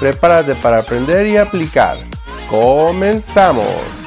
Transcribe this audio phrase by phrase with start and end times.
[0.00, 1.96] Prepárate para aprender y aplicar.
[2.50, 4.03] ¡Comenzamos!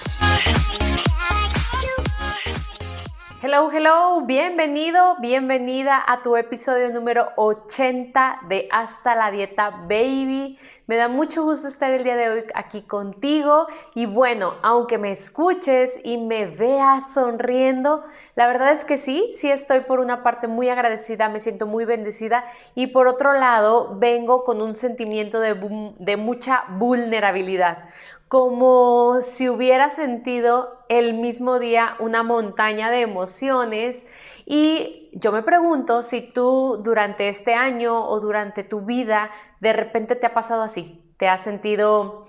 [4.26, 10.58] Bienvenido, bienvenida a tu episodio número 80 de Hasta la Dieta Baby.
[10.88, 13.68] Me da mucho gusto estar el día de hoy aquí contigo.
[13.94, 18.04] Y bueno, aunque me escuches y me veas sonriendo,
[18.36, 21.86] la verdad es que sí, sí estoy por una parte muy agradecida, me siento muy
[21.86, 22.44] bendecida.
[22.76, 27.90] Y por otro lado vengo con un sentimiento de mucha vulnerabilidad
[28.28, 34.06] como si hubiera sentido el mismo día una montaña de emociones
[34.46, 40.16] y yo me pregunto si tú durante este año o durante tu vida de repente
[40.16, 42.28] te ha pasado así, te has sentido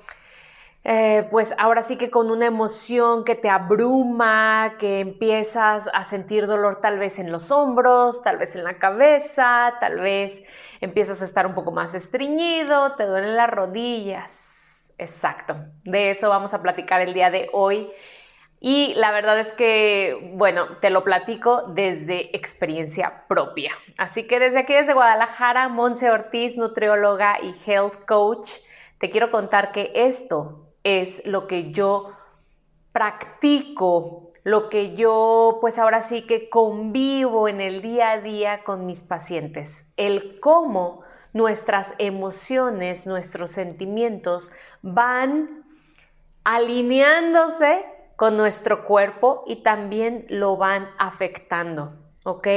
[0.84, 6.46] eh, pues ahora sí que con una emoción que te abruma, que empiezas a sentir
[6.46, 10.42] dolor tal vez en los hombros, tal vez en la cabeza, tal vez
[10.80, 14.47] empiezas a estar un poco más estreñido, te duelen las rodillas.
[14.98, 17.90] Exacto, de eso vamos a platicar el día de hoy.
[18.60, 23.70] Y la verdad es que, bueno, te lo platico desde experiencia propia.
[23.96, 28.50] Así que desde aquí, desde Guadalajara, Monse Ortiz, nutrióloga y health coach,
[28.98, 32.12] te quiero contar que esto es lo que yo
[32.90, 38.86] practico, lo que yo pues ahora sí que convivo en el día a día con
[38.86, 41.02] mis pacientes, el cómo
[41.38, 44.50] nuestras emociones, nuestros sentimientos
[44.82, 45.64] van
[46.42, 51.94] alineándose con nuestro cuerpo y también lo van afectando,
[52.24, 52.48] ¿ok?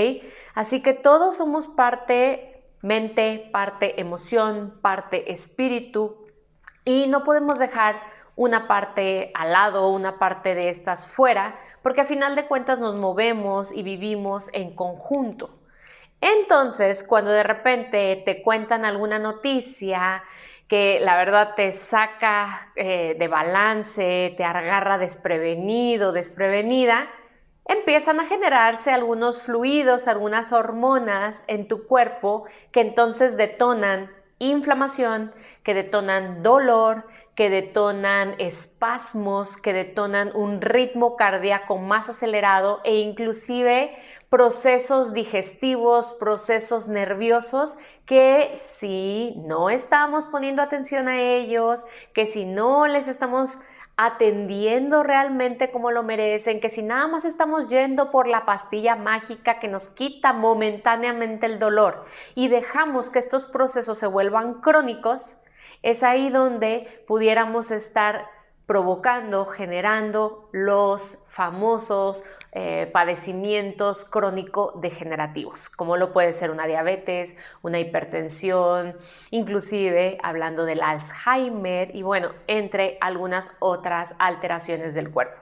[0.56, 6.26] Así que todos somos parte mente, parte emoción, parte espíritu
[6.84, 8.02] y no podemos dejar
[8.36, 12.96] una parte al lado, una parte de estas fuera, porque a final de cuentas nos
[12.96, 15.61] movemos y vivimos en conjunto.
[16.22, 20.24] Entonces, cuando de repente te cuentan alguna noticia,
[20.68, 27.10] que la verdad te saca eh, de balance, te agarra desprevenido, desprevenida,
[27.66, 34.10] empiezan a generarse algunos fluidos, algunas hormonas en tu cuerpo que entonces detonan
[34.40, 35.34] inflamación,
[35.64, 37.06] que detonan dolor,
[37.36, 43.96] que detonan espasmos, que detonan un ritmo cardíaco más acelerado e inclusive
[44.32, 51.84] procesos digestivos, procesos nerviosos que si no estamos poniendo atención a ellos,
[52.14, 53.60] que si no les estamos
[53.98, 59.60] atendiendo realmente como lo merecen, que si nada más estamos yendo por la pastilla mágica
[59.60, 65.36] que nos quita momentáneamente el dolor y dejamos que estos procesos se vuelvan crónicos,
[65.84, 68.30] es ahí donde pudiéramos estar
[68.72, 72.24] provocando, generando los famosos
[72.54, 78.96] eh, padecimientos crónico-degenerativos, como lo puede ser una diabetes, una hipertensión,
[79.30, 85.36] inclusive hablando del Alzheimer y bueno, entre algunas otras alteraciones del cuerpo.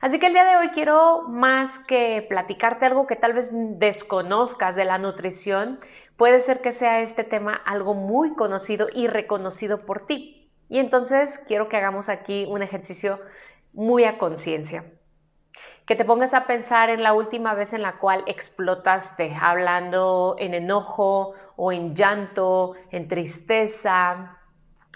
[0.00, 4.76] Así que el día de hoy quiero más que platicarte algo que tal vez desconozcas
[4.76, 5.80] de la nutrición,
[6.16, 10.41] puede ser que sea este tema algo muy conocido y reconocido por ti.
[10.72, 13.20] Y entonces quiero que hagamos aquí un ejercicio
[13.74, 14.86] muy a conciencia
[15.84, 20.54] que te pongas a pensar en la última vez en la cual explotaste, hablando en
[20.54, 24.38] enojo o en llanto, en tristeza.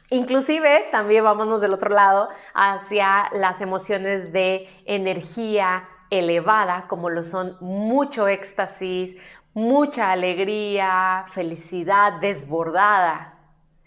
[0.09, 7.59] Inclusive, también vámonos del otro lado, hacia las emociones de energía elevada, como lo son
[7.61, 9.19] mucho éxtasis,
[9.53, 13.36] mucha alegría, felicidad desbordada.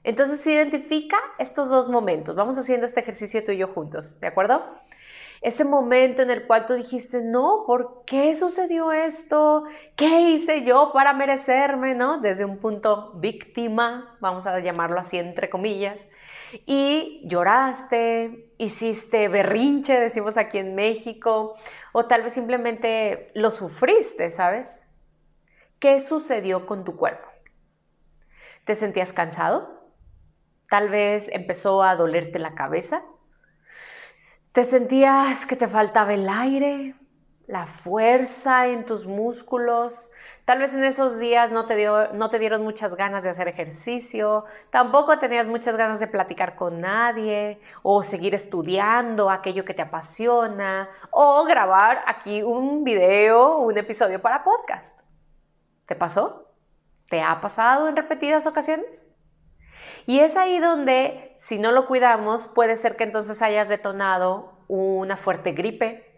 [0.09, 2.35] Entonces identifica estos dos momentos.
[2.35, 4.63] Vamos haciendo este ejercicio tú y yo juntos, ¿de acuerdo?
[5.41, 9.63] ese momento en el cual tú dijiste, no, ¿por qué sucedió esto?
[9.95, 11.95] ¿Qué hice yo para merecerme?
[11.95, 12.19] ¿No?
[12.19, 16.09] Desde un punto víctima, vamos a llamarlo así entre comillas,
[16.65, 21.55] y lloraste, hiciste berrinche, decimos aquí en México,
[21.93, 24.83] o tal vez simplemente lo sufriste, ¿sabes?
[25.79, 27.29] ¿Qué sucedió con tu cuerpo?
[28.65, 29.78] ¿Te sentías cansado?
[30.69, 33.03] Tal vez empezó a dolerte la cabeza.
[34.51, 36.95] ¿Te sentías que te faltaba el aire?
[37.49, 40.11] la fuerza en tus músculos.
[40.45, 43.47] Tal vez en esos días no te, dio, no te dieron muchas ganas de hacer
[43.47, 49.81] ejercicio, tampoco tenías muchas ganas de platicar con nadie o seguir estudiando aquello que te
[49.81, 54.99] apasiona o grabar aquí un video, un episodio para podcast.
[55.87, 56.51] ¿Te pasó?
[57.09, 59.08] ¿Te ha pasado en repetidas ocasiones?
[60.05, 65.17] Y es ahí donde, si no lo cuidamos, puede ser que entonces hayas detonado una
[65.17, 66.09] fuerte gripe,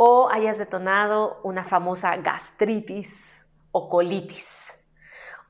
[0.00, 4.72] o hayas detonado una famosa gastritis o colitis.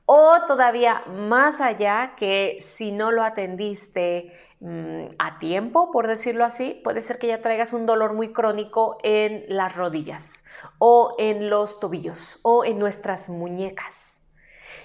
[0.07, 6.81] O todavía más allá que si no lo atendiste mm, a tiempo, por decirlo así,
[6.83, 10.43] puede ser que ya traigas un dolor muy crónico en las rodillas
[10.79, 14.18] o en los tobillos o en nuestras muñecas.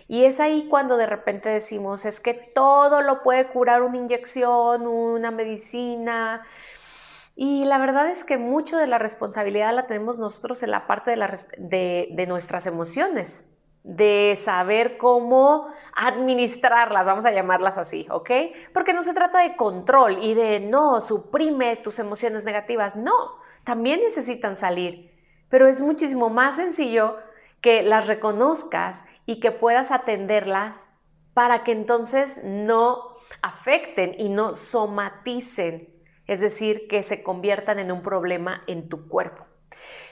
[0.07, 4.87] Y es ahí cuando de repente decimos, es que todo lo puede curar una inyección,
[4.87, 6.43] una medicina,
[7.37, 11.17] y la verdad es que mucho de la responsabilidad la tenemos nosotros en la parte
[11.17, 13.45] de, nuestras emociones,
[13.83, 18.31] de saber cómo administrarlas, vamos a llamarlas así, ¿ok?
[18.73, 23.13] Porque no se trata de control y de no, suprime tus emociones negativas, no,
[23.65, 25.13] también necesitan salir,
[25.49, 27.19] pero es muchísimo más sencillo
[27.65, 30.87] que las reconozcas y que puedas atenderlas
[31.33, 35.95] para que entonces no afecten y no somaticen
[36.27, 39.45] es decir, que se conviertan en un problema en tu cuerpo.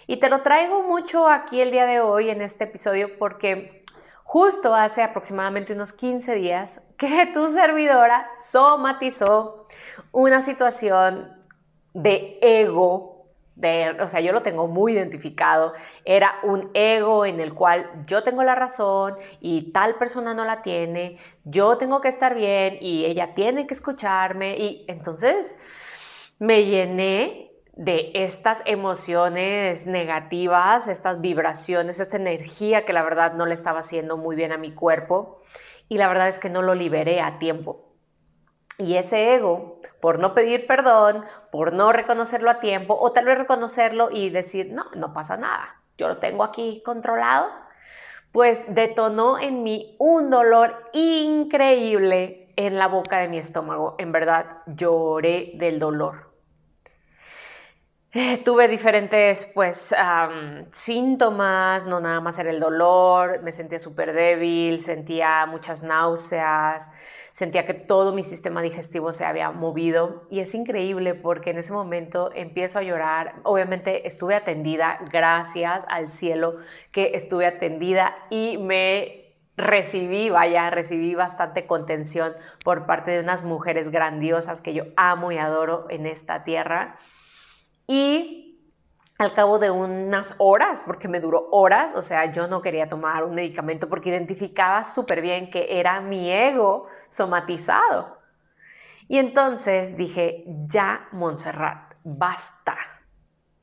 [0.06, 3.82] Y te lo traigo mucho aquí el día de hoy en este episodio porque
[4.25, 9.69] justo hace aproximadamente unos 15 días que tu servidora somatizó
[10.10, 11.32] una situación
[11.94, 13.11] de ego
[14.00, 18.43] o sea, yo lo tengo muy identificado, era un ego en el cual yo tengo
[18.43, 23.34] la razón y tal persona no la tiene, yo tengo que estar bien y ella
[23.34, 24.56] tiene que escucharme.
[24.56, 25.56] Y entonces
[26.38, 33.55] me llené de estas emociones negativas, estas vibraciones, esta energía que la verdad no le
[33.55, 35.43] estaba haciendo muy bien a mi cuerpo.
[35.88, 37.91] Y la verdad es que no lo liberé a tiempo.
[38.82, 43.38] Y ese ego, por no pedir perdón, por no reconocerlo a tiempo, o tal vez
[43.38, 47.49] reconocerlo y decir, no, no pasa nada, yo lo tengo aquí controlado,
[48.32, 53.94] pues detonó en mí un dolor increíble en la boca de mi estómago.
[53.99, 56.31] En verdad, lloré del dolor.
[58.14, 59.94] Eh, tuve diferentes pues
[60.70, 66.90] síntomas, no nada más era el dolor, me sentía súper débil, sentía muchas náuseas,
[67.30, 70.26] sentía que todo mi sistema digestivo se había movido.
[70.28, 76.10] Y es increíble porque en ese momento empiezo a llorar, obviamente estuve atendida, gracias al
[76.10, 76.58] cielo
[76.90, 83.90] que estuve atendida y me recibí, vaya, recibí bastante contención por parte de unas mujeres
[83.90, 86.98] grandiosas que yo amo y adoro en esta tierra
[87.87, 88.43] y
[89.19, 93.25] al cabo de unas horas, porque me duró horas, o sea, yo no quería tomar
[93.25, 98.19] un medicamento porque identificaba súper bien que era mi ego somatizado.
[99.08, 102.76] Y entonces dije, ya, Montserrat, basta.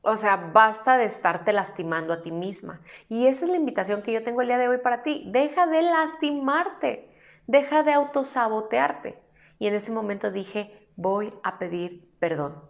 [0.02, 2.80] O sea, basta de estarte lastimando a ti misma.
[3.08, 5.24] Y esa es la invitación que yo tengo el día de hoy para ti.
[5.30, 7.14] Deja de lastimarte,
[7.46, 9.20] deja de autosabotearte.
[9.58, 12.69] Y en ese momento dije, voy a pedir perdón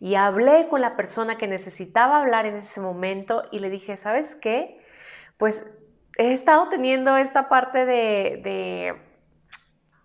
[0.00, 4.34] y hablé con la persona que necesitaba hablar en ese momento y le dije, ¿sabes
[4.34, 4.80] qué?
[5.38, 5.64] Pues
[6.18, 8.94] he estado teniendo esta parte de,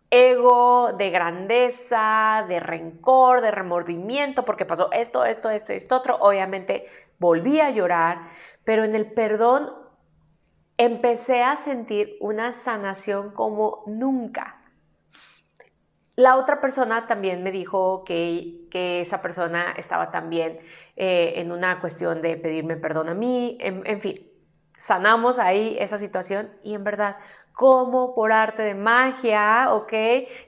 [0.10, 6.18] ego, de grandeza, de rencor, de remordimiento, porque pasó esto, esto, esto, esto, otro.
[6.22, 6.88] Obviamente
[7.20, 8.30] volví a llorar,
[8.64, 9.72] pero en el perdón
[10.78, 14.59] empecé a sentir una sanación como nunca.
[16.20, 20.60] La otra persona también me dijo que, esa persona estaba también
[20.98, 24.30] eh, en una cuestión de pedirme perdón a mí, en, fin,
[24.78, 27.16] sanamos ahí esa situación y en verdad
[27.54, 29.94] como por arte de magia, ¿ok?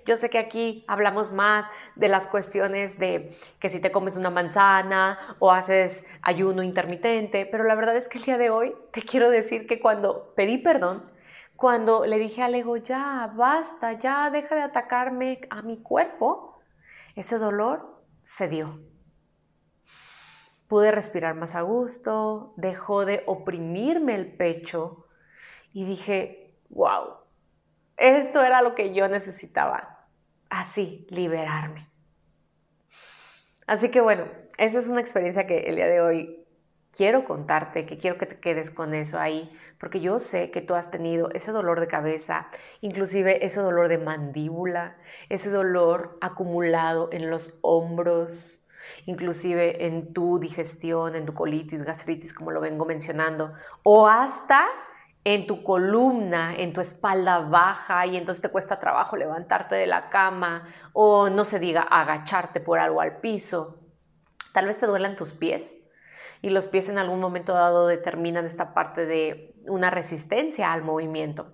[0.05, 4.29] Yo sé que aquí hablamos más de las cuestiones de que si te comes una
[4.29, 9.03] manzana o haces ayuno intermitente, pero la verdad es que el día de hoy te
[9.03, 11.09] quiero decir que cuando pedí perdón,
[11.61, 16.59] cuando le dije al ego, ya, basta, ya, deja de atacarme a mi cuerpo,
[17.15, 18.81] ese dolor se dio.
[20.67, 25.05] Pude respirar más a gusto, dejó de oprimirme el pecho
[25.71, 27.17] y dije, wow,
[27.95, 30.07] esto era lo que yo necesitaba,
[30.49, 31.91] así, liberarme.
[33.67, 34.25] Así que bueno,
[34.57, 36.40] esa es una experiencia que el día de hoy
[36.95, 40.75] quiero contarte, que quiero que te quedes con eso ahí, porque yo sé que tú
[40.75, 42.47] has tenido ese dolor de cabeza,
[42.81, 44.97] inclusive ese dolor de mandíbula,
[45.29, 48.67] ese dolor acumulado en los hombros,
[49.05, 54.65] inclusive en tu digestión, en tu colitis, gastritis, como lo vengo mencionando, o hasta
[55.23, 60.09] en tu columna, en tu espalda baja y entonces te cuesta trabajo levantarte de la
[60.09, 63.77] cama o no se diga agacharte por algo al piso.
[64.51, 65.80] Tal vez te duelan tus pies
[66.41, 71.53] y los pies en algún momento dado determinan esta parte de una resistencia al movimiento.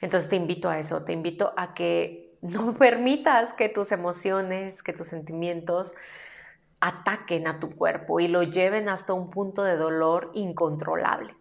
[0.00, 4.92] Entonces te invito a eso, te invito a que no permitas que tus emociones, que
[4.92, 5.94] tus sentimientos
[6.80, 11.34] ataquen a tu cuerpo y lo lleven hasta un punto de dolor incontrolable.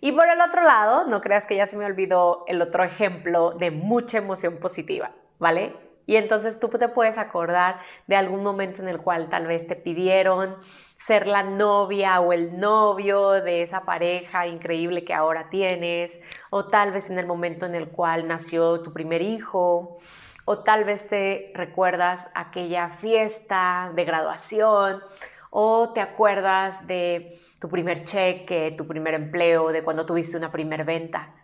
[0.00, 3.52] Y por el otro lado, no creas que ya se me olvidó el otro ejemplo
[3.52, 5.76] de mucha emoción positiva, ¿vale?
[6.06, 9.76] Y entonces tú te puedes acordar de algún momento en el cual tal vez te
[9.76, 10.56] pidieron
[10.96, 16.18] ser la novia o el novio de esa pareja increíble que ahora tienes,
[16.50, 19.98] o tal vez en el momento en el cual nació tu primer hijo,
[20.44, 25.02] o tal vez te recuerdas aquella fiesta de graduación,
[25.50, 30.84] o te acuerdas de tu primer cheque, tu primer empleo, de cuando tuviste una primer
[30.84, 31.34] venta.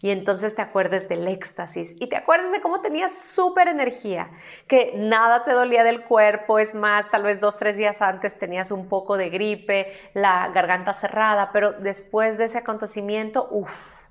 [0.00, 4.30] Y entonces te acuerdes del éxtasis y te acuerdes de cómo tenías súper energía,
[4.68, 8.70] que nada te dolía del cuerpo, es más, tal vez dos, tres días antes tenías
[8.70, 14.04] un poco de gripe, la garganta cerrada, pero después de ese acontecimiento, uff,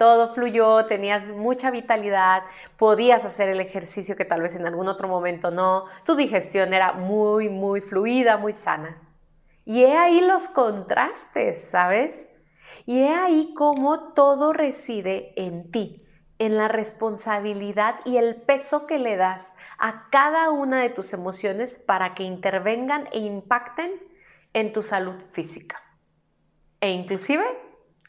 [0.00, 2.42] todo fluyó, tenías mucha vitalidad,
[2.78, 6.94] podías hacer el ejercicio que tal vez en algún otro momento no, tu digestión era
[6.94, 8.96] muy, muy fluida, muy sana.
[9.66, 12.26] Y he ahí los contrastes, ¿sabes?
[12.86, 16.04] Y he ahí cómo todo reside en ti,
[16.38, 21.74] en la responsabilidad y el peso que le das a cada una de tus emociones
[21.74, 23.90] para que intervengan e impacten
[24.52, 25.80] en tu salud física
[26.80, 27.44] e inclusive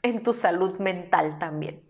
[0.01, 1.83] en tu salud mental también.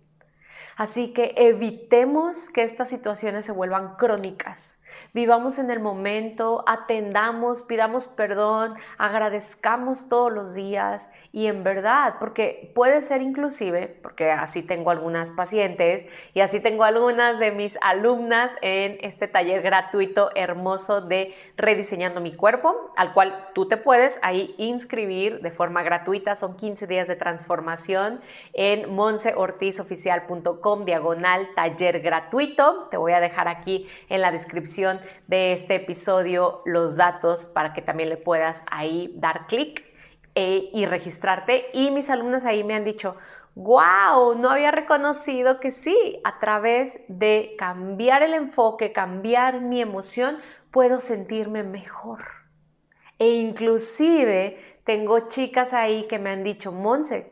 [0.76, 4.80] Así que evitemos que estas situaciones se vuelvan crónicas
[5.14, 12.72] Vivamos en el momento, atendamos, pidamos perdón, agradezcamos todos los días y en verdad, porque
[12.76, 18.58] puede ser inclusive, porque así tengo algunas pacientes y así tengo algunas de mis alumnas
[18.62, 24.54] en este taller gratuito hermoso de rediseñando mi cuerpo, al cual tú te puedes ahí
[24.58, 28.22] inscribir de forma gratuita, son 15 días de transformación
[28.54, 34.81] en monseortizoficial.com diagonal taller gratuito, te voy a dejar aquí en la descripción
[35.28, 39.84] de este episodio los datos para que también le puedas ahí dar clic
[40.36, 41.66] eh, y registrarte.
[41.74, 43.16] Y mis alumnos ahí me han dicho,
[43.56, 50.38] wow, no había reconocido que sí, a través de cambiar el enfoque, cambiar mi emoción,
[50.72, 52.24] puedo sentirme mejor.
[53.20, 57.32] E inclusive tengo chicas ahí que me han dicho, Monse,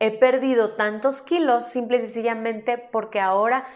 [0.00, 3.66] he perdido tantos kilos simple y sencillamente porque ahora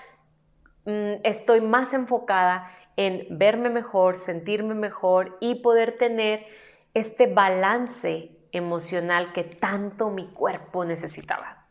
[0.85, 6.47] mm, estoy más enfocada en verme mejor, sentirme mejor y poder tener
[6.95, 11.67] este balance emocional que tanto mi cuerpo necesitaba.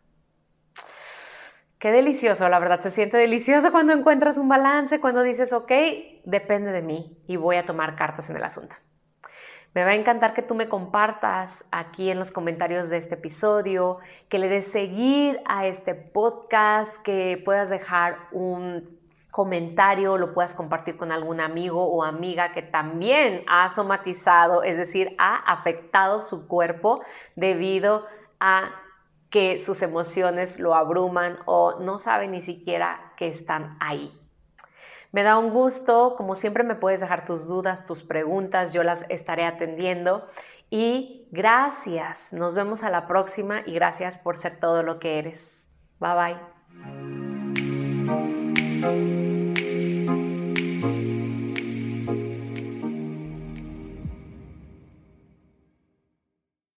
[1.77, 5.71] Qué delicioso, la verdad, se siente delicioso cuando encuentras un balance, cuando dices, ok,
[6.25, 8.75] depende de mí y voy a tomar cartas en el asunto.
[9.73, 13.97] Me va a encantar que tú me compartas aquí en los comentarios de este episodio,
[14.29, 19.00] que le des seguir a este podcast, que puedas dejar un
[19.31, 25.15] comentario lo puedas compartir con algún amigo o amiga que también ha somatizado, es decir,
[25.17, 27.01] ha afectado su cuerpo
[27.35, 28.05] debido
[28.39, 28.71] a
[29.29, 34.11] que sus emociones lo abruman o no sabe ni siquiera que están ahí.
[35.13, 39.05] Me da un gusto, como siempre me puedes dejar tus dudas, tus preguntas, yo las
[39.09, 40.27] estaré atendiendo
[40.69, 45.65] y gracias, nos vemos a la próxima y gracias por ser todo lo que eres.
[45.99, 46.37] Bye
[48.81, 49.20] bye.